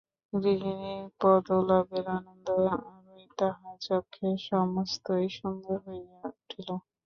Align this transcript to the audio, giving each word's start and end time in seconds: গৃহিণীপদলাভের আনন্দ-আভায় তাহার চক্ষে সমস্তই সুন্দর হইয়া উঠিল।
গৃহিণীপদলাভের 0.33 2.05
আনন্দ-আভায় 2.17 2.97
তাহার 3.37 3.75
চক্ষে 3.81 4.27
সমস্তই 4.47 5.27
সুন্দর 5.37 5.77
হইয়া 5.85 6.19
উঠিল। 6.31 6.69